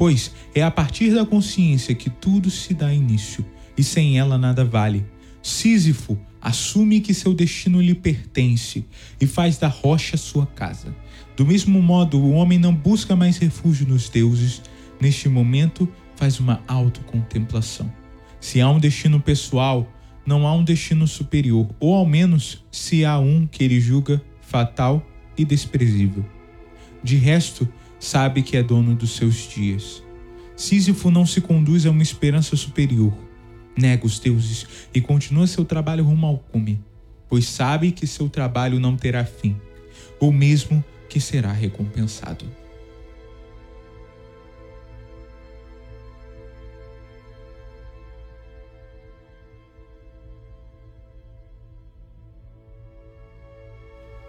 pois 0.00 0.34
é 0.54 0.62
a 0.62 0.70
partir 0.70 1.14
da 1.14 1.26
consciência 1.26 1.94
que 1.94 2.08
tudo 2.08 2.50
se 2.50 2.72
dá 2.72 2.90
início, 2.90 3.44
e 3.76 3.84
sem 3.84 4.18
ela 4.18 4.38
nada 4.38 4.64
vale. 4.64 5.04
Sísifo 5.42 6.18
assume 6.40 7.02
que 7.02 7.12
seu 7.12 7.34
destino 7.34 7.82
lhe 7.82 7.94
pertence 7.94 8.86
e 9.20 9.26
faz 9.26 9.58
da 9.58 9.68
rocha 9.68 10.16
sua 10.16 10.46
casa. 10.46 10.96
Do 11.36 11.44
mesmo 11.44 11.82
modo, 11.82 12.18
o 12.18 12.30
homem 12.30 12.58
não 12.58 12.74
busca 12.74 13.14
mais 13.14 13.36
refúgio 13.36 13.86
nos 13.86 14.08
deuses, 14.08 14.62
neste 14.98 15.28
momento 15.28 15.86
faz 16.16 16.40
uma 16.40 16.62
autocontemplação. 16.66 17.92
Se 18.40 18.58
há 18.58 18.70
um 18.70 18.78
destino 18.78 19.20
pessoal, 19.20 19.86
não 20.24 20.46
há 20.46 20.54
um 20.54 20.64
destino 20.64 21.06
superior, 21.06 21.68
ou 21.78 21.94
ao 21.94 22.06
menos 22.06 22.64
se 22.72 23.04
há 23.04 23.18
um 23.18 23.46
que 23.46 23.62
ele 23.62 23.78
julga 23.78 24.22
fatal 24.40 25.06
e 25.36 25.44
desprezível. 25.44 26.24
De 27.04 27.16
resto, 27.16 27.68
sabe 28.00 28.42
que 28.42 28.56
é 28.56 28.62
dono 28.62 28.94
dos 28.94 29.14
seus 29.14 29.46
dias. 29.46 30.02
Sísifo 30.56 31.10
não 31.10 31.26
se 31.26 31.40
conduz 31.40 31.86
a 31.86 31.90
uma 31.90 32.02
esperança 32.02 32.56
superior, 32.56 33.12
nega 33.76 34.06
os 34.06 34.18
deuses 34.18 34.66
e 34.92 35.00
continua 35.00 35.46
seu 35.46 35.64
trabalho 35.64 36.04
rumo 36.04 36.26
ao 36.26 36.38
cume, 36.38 36.82
pois 37.28 37.46
sabe 37.46 37.92
que 37.92 38.06
seu 38.06 38.28
trabalho 38.28 38.80
não 38.80 38.96
terá 38.96 39.24
fim, 39.24 39.56
ou 40.18 40.32
mesmo 40.32 40.82
que 41.08 41.20
será 41.20 41.52
recompensado. 41.52 42.44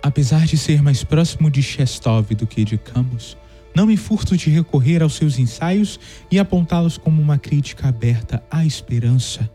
Apesar 0.03 0.45
de 0.45 0.57
ser 0.57 0.81
mais 0.81 1.03
próximo 1.03 1.49
de 1.49 1.61
Chestov 1.61 2.33
do 2.33 2.47
que 2.47 2.65
de 2.65 2.77
Camus, 2.77 3.37
não 3.75 3.85
me 3.85 3.97
furto 3.97 4.35
de 4.35 4.49
recorrer 4.49 5.01
aos 5.01 5.13
seus 5.13 5.39
ensaios 5.39 5.99
e 6.29 6.39
apontá-los 6.39 6.97
como 6.97 7.21
uma 7.21 7.37
crítica 7.37 7.87
aberta 7.87 8.43
à 8.49 8.65
esperança. 8.65 9.49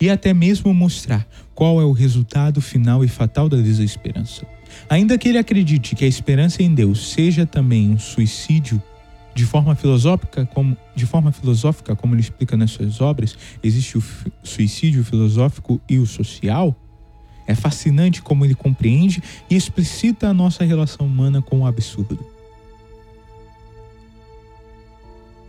E 0.00 0.10
até 0.10 0.34
mesmo 0.34 0.74
mostrar 0.74 1.26
qual 1.54 1.80
é 1.80 1.84
o 1.84 1.92
resultado 1.92 2.60
final 2.60 3.04
e 3.04 3.08
fatal 3.08 3.48
da 3.48 3.58
desesperança. 3.58 4.46
Ainda 4.88 5.16
que 5.16 5.28
ele 5.28 5.38
acredite 5.38 5.94
que 5.94 6.04
a 6.04 6.08
esperança 6.08 6.62
em 6.62 6.74
Deus 6.74 7.12
seja 7.12 7.46
também 7.46 7.90
um 7.90 7.98
suicídio, 7.98 8.82
de 9.34 9.46
forma 9.46 9.74
filosófica, 9.74 10.44
como, 10.46 10.76
de 10.94 11.06
forma 11.06 11.32
filosófica, 11.32 11.96
como 11.96 12.14
ele 12.14 12.20
explica 12.20 12.56
nas 12.56 12.72
suas 12.72 13.00
obras, 13.00 13.36
existe 13.62 13.96
o 13.96 14.02
suicídio 14.42 15.04
filosófico 15.04 15.80
e 15.88 15.98
o 15.98 16.06
social. 16.06 16.76
É 17.46 17.54
fascinante 17.54 18.22
como 18.22 18.44
ele 18.44 18.54
compreende 18.54 19.22
e 19.48 19.56
explicita 19.56 20.28
a 20.28 20.34
nossa 20.34 20.64
relação 20.64 21.06
humana 21.06 21.40
com 21.40 21.60
o 21.60 21.66
absurdo. 21.66 22.24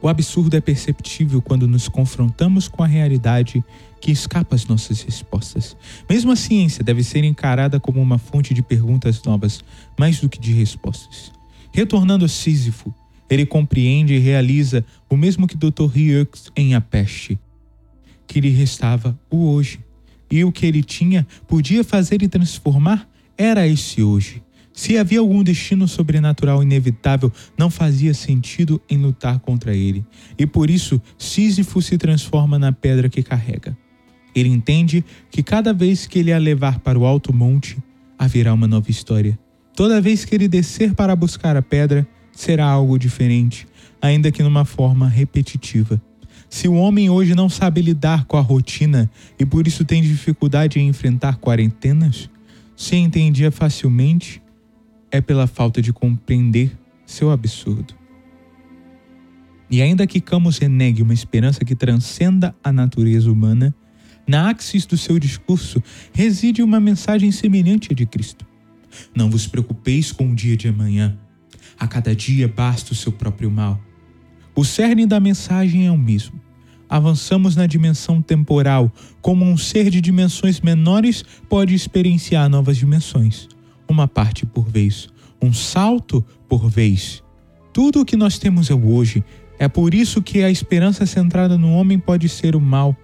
O 0.03 0.09
absurdo 0.09 0.57
é 0.57 0.59
perceptível 0.59 1.41
quando 1.41 1.65
nos 1.65 1.87
confrontamos 1.87 2.67
com 2.67 2.83
a 2.83 2.85
realidade 2.85 3.63
que 4.01 4.11
escapa 4.11 4.53
às 4.53 4.67
nossas 4.67 5.01
respostas. 5.01 5.77
Mesmo 6.09 6.29
a 6.29 6.35
ciência 6.35 6.83
deve 6.83 7.01
ser 7.01 7.23
encarada 7.23 7.79
como 7.79 8.01
uma 8.01 8.17
fonte 8.17 8.53
de 8.53 8.61
perguntas 8.61 9.23
novas, 9.23 9.63
mais 9.97 10.19
do 10.19 10.27
que 10.27 10.37
de 10.37 10.51
respostas. 10.51 11.31
Retornando 11.71 12.25
a 12.25 12.27
Sísifo, 12.27 12.93
ele 13.29 13.45
compreende 13.45 14.13
e 14.13 14.19
realiza 14.19 14.83
o 15.09 15.15
mesmo 15.15 15.47
que 15.47 15.55
Dr. 15.55 15.83
Hughes 15.83 16.51
em 16.53 16.75
A 16.75 16.81
Peste, 16.81 17.39
que 18.27 18.41
lhe 18.41 18.49
restava 18.49 19.17
o 19.31 19.47
hoje. 19.47 19.79
E 20.29 20.43
o 20.43 20.51
que 20.51 20.65
ele 20.65 20.83
tinha 20.83 21.25
podia 21.47 21.81
fazer 21.81 22.21
e 22.21 22.27
transformar 22.27 23.07
era 23.37 23.65
esse 23.65 24.03
hoje. 24.03 24.43
Se 24.73 24.97
havia 24.97 25.19
algum 25.19 25.43
destino 25.43 25.87
sobrenatural 25.87 26.63
inevitável, 26.63 27.31
não 27.57 27.69
fazia 27.69 28.13
sentido 28.13 28.81
em 28.89 28.97
lutar 28.97 29.39
contra 29.39 29.75
ele. 29.75 30.03
E 30.37 30.47
por 30.47 30.69
isso, 30.69 30.99
Sísifo 31.17 31.81
se 31.81 31.97
transforma 31.97 32.57
na 32.57 32.71
pedra 32.71 33.07
que 33.07 33.21
carrega. 33.21 33.77
Ele 34.35 34.49
entende 34.49 35.05
que 35.29 35.43
cada 35.43 35.71
vez 35.71 36.07
que 36.07 36.19
ele 36.19 36.33
a 36.33 36.39
levar 36.39 36.79
para 36.79 36.97
o 36.97 37.05
alto 37.05 37.31
monte, 37.31 37.77
haverá 38.17 38.51
uma 38.53 38.67
nova 38.67 38.89
história. 38.89 39.37
Toda 39.75 40.01
vez 40.01 40.25
que 40.25 40.33
ele 40.33 40.47
descer 40.47 40.93
para 40.93 41.15
buscar 41.15 41.55
a 41.55 41.61
pedra, 41.61 42.07
será 42.31 42.65
algo 42.65 42.97
diferente, 42.97 43.67
ainda 44.01 44.31
que 44.31 44.41
numa 44.41 44.65
forma 44.65 45.07
repetitiva. 45.07 46.01
Se 46.49 46.67
o 46.67 46.73
homem 46.73 47.09
hoje 47.09 47.33
não 47.33 47.49
sabe 47.49 47.81
lidar 47.81 48.25
com 48.25 48.37
a 48.37 48.41
rotina 48.41 49.09
e 49.39 49.45
por 49.45 49.67
isso 49.67 49.83
tem 49.83 50.01
dificuldade 50.01 50.79
em 50.79 50.87
enfrentar 50.87 51.37
quarentenas, 51.37 52.29
se 52.75 52.95
entendia 52.95 53.51
facilmente, 53.51 54.41
é 55.13 55.21
pela 55.21 55.45
falta 55.45 55.79
de 55.79 55.93
compreender 55.93 56.75
seu 57.05 57.29
absurdo. 57.29 57.93
E 59.69 59.79
ainda 59.79 60.07
que 60.07 60.19
Camus 60.19 60.57
renegue 60.57 61.03
uma 61.03 61.13
esperança 61.13 61.63
que 61.63 61.75
transcenda 61.75 62.55
a 62.63 62.71
natureza 62.71 63.31
humana, 63.31 63.75
na 64.27 64.49
axis 64.49 64.87
do 64.87 64.97
seu 64.97 65.19
discurso 65.19 65.81
reside 66.13 66.63
uma 66.63 66.79
mensagem 66.79 67.31
semelhante 67.31 67.89
à 67.91 67.95
de 67.95 68.07
Cristo. 68.07 68.43
Não 69.15 69.29
vos 69.29 69.45
preocupeis 69.45 70.11
com 70.11 70.31
o 70.31 70.35
dia 70.35 70.57
de 70.57 70.67
amanhã. 70.67 71.15
A 71.79 71.87
cada 71.87 72.15
dia 72.15 72.47
basta 72.47 72.93
o 72.93 72.95
seu 72.95 73.11
próprio 73.11 73.51
mal. 73.51 73.79
O 74.55 74.65
cerne 74.65 75.05
da 75.05 75.19
mensagem 75.19 75.85
é 75.85 75.91
o 75.91 75.97
mesmo. 75.97 76.41
Avançamos 76.89 77.55
na 77.55 77.67
dimensão 77.67 78.19
temporal, 78.19 78.91
como 79.21 79.45
um 79.45 79.57
ser 79.57 79.91
de 79.91 80.01
dimensões 80.01 80.59
menores 80.59 81.23
pode 81.47 81.75
experienciar 81.75 82.49
novas 82.49 82.77
dimensões 82.77 83.52
uma 83.93 84.07
parte 84.07 84.45
por 84.45 84.67
vez, 84.67 85.07
um 85.41 85.53
salto 85.53 86.25
por 86.49 86.69
vez. 86.69 87.23
Tudo 87.71 88.01
o 88.01 88.05
que 88.05 88.17
nós 88.17 88.37
temos 88.37 88.69
é 88.69 88.73
o 88.73 88.93
hoje. 88.93 89.23
É 89.57 89.67
por 89.67 89.93
isso 89.93 90.21
que 90.21 90.43
a 90.43 90.51
esperança 90.51 91.05
centrada 91.05 91.57
no 91.57 91.73
homem 91.73 91.97
pode 91.97 92.27
ser 92.27 92.55
o 92.55 92.61
mal. 92.61 92.95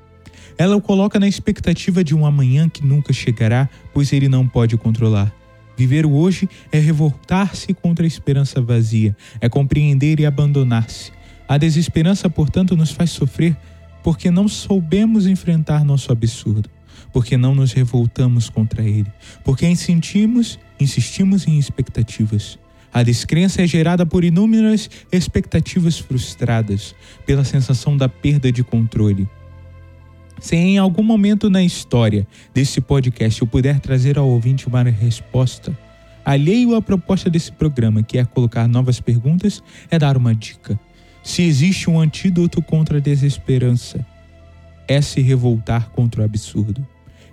Ela 0.58 0.75
o 0.75 0.82
coloca 0.82 1.19
na 1.19 1.28
expectativa 1.28 2.04
de 2.04 2.13
um 2.13 2.25
amanhã 2.25 2.67
que 2.67 2.86
nunca 2.86 3.13
chegará, 3.13 3.69
pois 3.93 4.12
ele 4.12 4.28
não 4.28 4.47
pode 4.47 4.75
controlar. 4.78 5.34
Viver 5.78 6.06
o 6.06 6.12
hoje 6.12 6.49
é 6.71 6.78
revoltar-se 6.78 7.73
contra 7.73 8.06
a 8.06 8.08
esperança 8.08 8.60
vazia, 8.60 9.15
é 9.39 9.47
compreender 9.47 10.19
e 10.19 10.25
abandonar-se. 10.25 11.12
A 11.47 11.58
desesperança, 11.58 12.30
portanto, 12.30 12.75
nos 12.75 12.91
faz 12.91 13.12
sofrer 13.12 13.56
porque 14.04 14.30
não 14.30 14.47
soubemos 14.47 15.25
enfrentar 15.25 15.86
nosso 15.86 16.12
absurdo, 16.12 16.69
porque 17.12 17.38
não 17.38 17.55
nos 17.55 17.73
revoltamos 17.73 18.49
contra 18.49 18.83
ele, 18.83 19.12
porque 19.43 19.75
sentimos 19.75 20.59
insistimos 20.79 21.47
em 21.47 21.57
expectativas. 21.57 22.57
A 22.91 23.03
descrença 23.03 23.62
é 23.62 23.67
gerada 23.67 24.05
por 24.05 24.23
inúmeras 24.23 24.89
expectativas 25.12 25.99
frustradas, 25.99 26.95
pela 27.25 27.43
sensação 27.43 27.95
da 27.95 28.09
perda 28.09 28.51
de 28.51 28.63
controle. 28.63 29.27
Se 30.39 30.55
em 30.55 30.77
algum 30.77 31.03
momento 31.03 31.49
na 31.49 31.62
história 31.62 32.25
desse 32.53 32.79
podcast 32.79 33.41
eu 33.41 33.47
puder 33.47 33.79
trazer 33.79 34.17
ao 34.17 34.27
ouvinte 34.27 34.67
uma 34.67 34.81
resposta, 34.83 35.77
alheio 36.25 36.75
à 36.75 36.81
proposta 36.81 37.29
desse 37.29 37.51
programa, 37.51 38.01
que 38.01 38.17
é 38.17 38.25
colocar 38.25 38.67
novas 38.67 38.99
perguntas, 38.99 39.62
é 39.91 39.99
dar 39.99 40.17
uma 40.17 40.33
dica. 40.33 40.79
Se 41.21 41.43
existe 41.43 41.89
um 41.89 41.99
antídoto 41.99 42.62
contra 42.62 42.97
a 42.97 43.01
desesperança, 43.01 44.03
é 44.89 44.99
se 45.02 45.21
revoltar 45.21 45.91
contra 45.91 46.23
o 46.23 46.25
absurdo, 46.25 46.86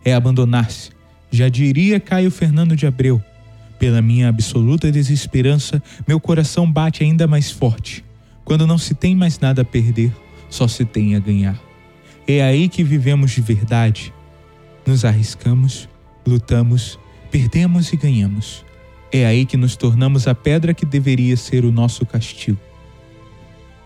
é 0.04 0.12
abandonar-se. 0.12 0.90
Já 1.30 1.48
diria 1.48 1.98
Caio 1.98 2.30
Fernando 2.30 2.76
de 2.76 2.86
Abreu. 2.86 3.20
Pela 3.78 4.00
minha 4.02 4.28
absoluta 4.28 4.92
desesperança, 4.92 5.82
meu 6.06 6.20
coração 6.20 6.70
bate 6.70 7.02
ainda 7.02 7.26
mais 7.26 7.50
forte. 7.50 8.04
Quando 8.44 8.66
não 8.66 8.78
se 8.78 8.94
tem 8.94 9.16
mais 9.16 9.40
nada 9.40 9.62
a 9.62 9.64
perder, 9.64 10.14
só 10.48 10.68
se 10.68 10.84
tem 10.84 11.16
a 11.16 11.18
ganhar. 11.18 11.58
É 12.28 12.42
aí 12.42 12.68
que 12.68 12.84
vivemos 12.84 13.32
de 13.32 13.40
verdade. 13.40 14.12
Nos 14.86 15.04
arriscamos, 15.04 15.88
lutamos, 16.26 16.98
perdemos 17.30 17.92
e 17.92 17.96
ganhamos. 17.96 18.64
É 19.10 19.24
aí 19.24 19.46
que 19.46 19.56
nos 19.56 19.76
tornamos 19.76 20.28
a 20.28 20.34
pedra 20.34 20.74
que 20.74 20.84
deveria 20.84 21.36
ser 21.36 21.64
o 21.64 21.72
nosso 21.72 22.04
castigo. 22.04 22.58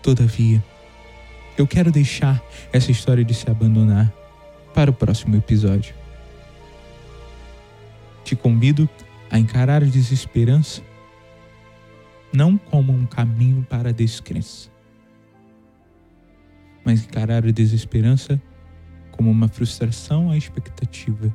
Todavia, 0.01 0.63
eu 1.57 1.67
quero 1.67 1.91
deixar 1.91 2.41
essa 2.71 2.91
história 2.91 3.23
de 3.23 3.33
se 3.33 3.49
abandonar 3.49 4.11
para 4.73 4.89
o 4.89 4.93
próximo 4.93 5.35
episódio. 5.35 5.93
Te 8.23 8.35
convido 8.35 8.89
a 9.29 9.37
encarar 9.37 9.83
a 9.83 9.85
desesperança 9.85 10.81
não 12.33 12.57
como 12.57 12.93
um 12.93 13.05
caminho 13.05 13.65
para 13.69 13.89
a 13.89 13.91
descrença, 13.91 14.69
mas 16.85 17.03
encarar 17.03 17.45
a 17.45 17.51
desesperança 17.51 18.41
como 19.11 19.29
uma 19.29 19.47
frustração 19.47 20.31
à 20.31 20.37
expectativa 20.37 21.33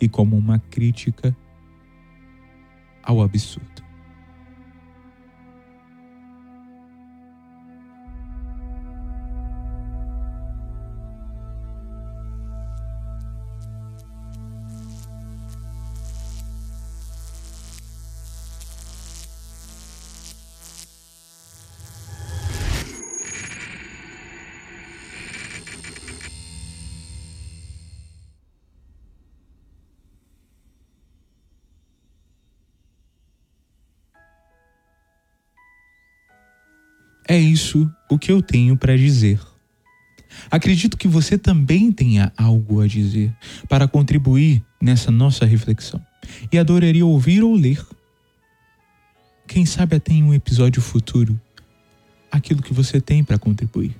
e 0.00 0.08
como 0.08 0.36
uma 0.36 0.58
crítica 0.58 1.34
ao 3.02 3.22
absurdo. 3.22 3.73
É 37.26 37.38
isso 37.38 37.90
o 38.10 38.18
que 38.18 38.30
eu 38.30 38.42
tenho 38.42 38.76
para 38.76 38.96
dizer. 38.96 39.40
Acredito 40.50 40.96
que 40.96 41.08
você 41.08 41.38
também 41.38 41.90
tenha 41.90 42.32
algo 42.36 42.80
a 42.80 42.86
dizer 42.86 43.34
para 43.68 43.88
contribuir 43.88 44.62
nessa 44.80 45.10
nossa 45.10 45.44
reflexão 45.46 46.04
e 46.52 46.58
adoraria 46.58 47.06
ouvir 47.06 47.42
ou 47.42 47.54
ler. 47.54 47.84
Quem 49.46 49.64
sabe 49.64 49.96
até 49.96 50.12
em 50.12 50.22
um 50.22 50.34
episódio 50.34 50.82
futuro 50.82 51.40
aquilo 52.30 52.62
que 52.62 52.74
você 52.74 53.00
tem 53.00 53.22
para 53.22 53.38
contribuir. 53.38 53.94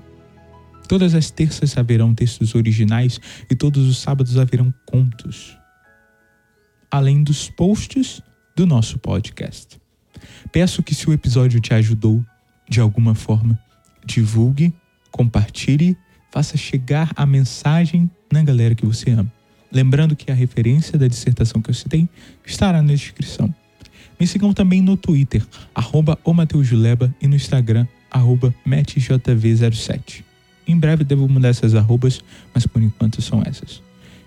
Todas 0.88 1.16
as 1.16 1.32
terças 1.32 1.76
haverão 1.78 2.14
textos 2.14 2.54
originais 2.54 3.20
e 3.50 3.56
todos 3.56 3.90
os 3.90 3.98
sábados 3.98 4.38
haverão 4.38 4.72
contos, 4.86 5.58
além 6.92 7.24
dos 7.24 7.50
posts 7.50 8.22
do 8.56 8.68
nosso 8.68 9.00
podcast. 9.00 9.82
Peço 10.52 10.84
que, 10.84 10.94
se 10.94 11.10
o 11.10 11.14
episódio 11.14 11.60
te 11.60 11.74
ajudou 11.74 12.24
de 12.70 12.80
alguma 12.80 13.16
forma, 13.16 13.60
divulgue, 14.06 14.72
compartilhe, 15.12 15.98
faça 16.32 16.58
chegar 16.58 17.12
a 17.16 17.26
mensagem 17.26 18.10
na 18.32 18.44
galera 18.44 18.76
que 18.76 18.86
você 18.86 19.12
ama. 19.12 19.32
Lembrando 19.72 20.16
que 20.16 20.32
a 20.32 20.36
referência 20.36 20.98
da 20.98 21.08
dissertação 21.08 21.62
que 21.62 21.70
eu 21.70 21.74
citei 21.74 22.08
estará 22.46 22.82
na 22.82 22.94
descrição. 22.94 23.54
Me 24.20 24.26
sigam 24.26 24.54
também 24.54 24.82
no 24.82 24.96
Twitter, 24.96 25.46
arroba 25.74 26.18
e 27.22 27.28
no 27.28 27.36
Instagram, 27.36 27.88
arroba 28.10 28.54
MattJV07. 28.66 30.24
Em 30.68 30.78
breve 30.78 31.04
devo 31.04 31.28
mudar 31.28 31.50
essas 31.50 31.76
arrobas, 31.76 32.24
mas 32.54 32.66
por 32.66 32.82
enquanto 32.82 33.22
são 33.22 33.44
essas. 33.46 33.82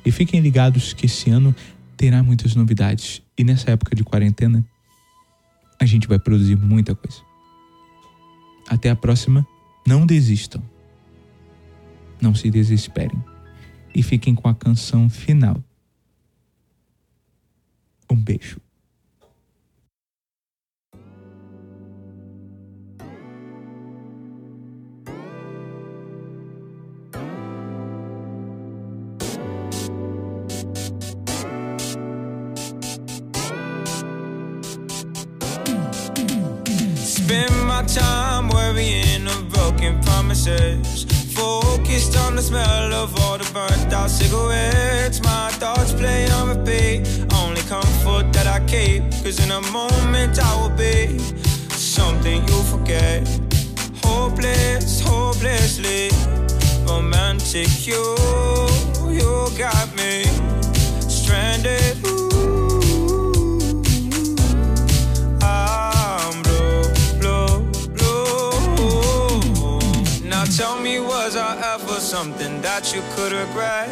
E 0.05 0.13
fiquem 0.13 0.41
ligados 0.41 0.93
que 0.93 1.07
esse 1.07 1.31
ano 1.31 1.55
terá 1.97 2.23
muitas 2.23 2.55
novidades. 2.55 3.23
E 3.37 3.43
nessa 3.43 3.71
época 3.71 3.97
de 3.97 4.05
quarentena, 4.05 4.65
a 5.81 5.85
gente 5.85 6.07
vai 6.07 6.19
produzir 6.19 6.57
muita 6.57 6.95
coisa. 6.95 7.19
Até 8.69 8.91
a 8.91 8.97
próxima. 8.97 9.47
Não 9.87 10.05
desistam. 10.05 10.63
Não 12.21 12.35
se 12.35 12.51
desesperem. 12.51 13.19
E 13.95 14.03
fiquem 14.03 14.35
com 14.35 14.49
a 14.49 14.55
canção 14.55 15.09
final. 15.09 15.63
Um 18.11 18.17
beijo. 18.17 18.61
Focused 40.47 42.17
on 42.17 42.37
the 42.37 42.43
smell 42.43 42.93
of 42.93 43.19
all 43.23 43.39
the 43.39 43.51
burnt 43.53 43.93
out 43.93 44.09
cigarettes. 44.09 45.21
My 45.21 45.51
thoughts 45.51 45.93
play 45.93 46.31
on 46.31 46.57
repeat. 46.57 47.27
Only 47.35 47.61
comfort 47.63 48.33
that 48.35 48.47
I 48.47 48.65
keep. 48.67 49.03
Cause 49.25 49.41
in 49.45 49.51
a 49.51 49.61
moment 49.73 50.39
I 50.39 50.55
will 50.61 50.77
be 50.77 51.19
something 51.71 52.47
you'll 52.47 52.63
forget. 52.63 53.27
Hopeless, 54.05 55.01
hopelessly 55.01 56.11
romantic. 56.87 57.69
You, 57.85 58.15
you 59.11 59.49
got 59.59 59.89
me 59.97 60.23
stranded. 61.09 62.18
Something 72.09 72.63
that 72.63 72.95
you 72.95 73.03
could 73.15 73.33
regret. 73.33 73.91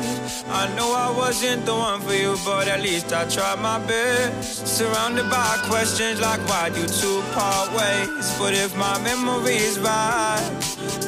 I 0.49 0.75
know 0.75 0.91
I 0.95 1.11
wasn't 1.11 1.67
the 1.67 1.75
one 1.75 2.01
for 2.01 2.15
you, 2.15 2.35
but 2.47 2.67
at 2.67 2.81
least 2.81 3.13
I 3.13 3.29
tried 3.29 3.61
my 3.61 3.79
best. 3.87 4.67
Surrounded 4.67 5.29
by 5.29 5.59
questions 5.69 6.19
like 6.19 6.41
why 6.49 6.71
do 6.71 6.87
two 6.87 7.21
part 7.35 7.69
ways? 7.77 8.27
But 8.39 8.55
if 8.55 8.75
my 8.77 8.97
memory 9.03 9.57
is 9.57 9.79
right, 9.79 10.49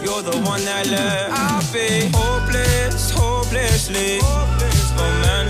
You're 0.04 0.22
the 0.22 0.38
one 0.52 0.62
that 0.64 0.86
left. 0.90 1.32
I'll 1.32 1.72
be 1.72 2.10
hopeless, 2.12 3.10
hopelessly 3.10 4.20
romantic. 4.98 5.38
You, 5.38 5.47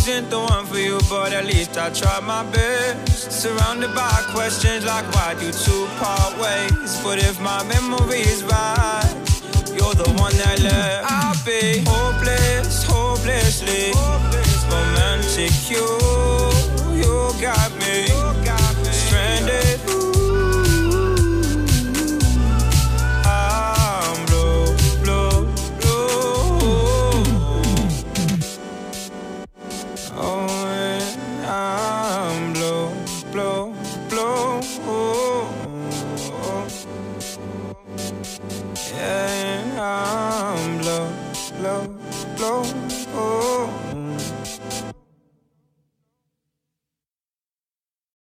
wasn't 0.00 0.30
the 0.30 0.40
one 0.40 0.64
for 0.64 0.78
you, 0.78 0.98
but 1.10 1.30
at 1.34 1.44
least 1.44 1.76
I 1.76 1.90
tried 1.90 2.24
my 2.24 2.42
best. 2.52 3.30
Surrounded 3.30 3.94
by 3.94 4.10
questions 4.32 4.82
like 4.86 5.04
why 5.14 5.34
do 5.38 5.52
two 5.52 5.86
part 5.98 6.32
ways? 6.40 6.98
But 7.04 7.18
if 7.18 7.38
my 7.38 7.62
memory 7.64 8.20
is 8.20 8.42
right, 8.42 9.12
you're 9.76 9.94
the 9.94 10.10
one 10.16 10.34
that 10.38 10.58
left. 10.62 11.04
I'll 11.12 11.36
be 11.44 11.84
hopeless, 11.86 12.82
hopelessly 12.84 13.92
romantic. 14.72 15.52
You 15.68 16.49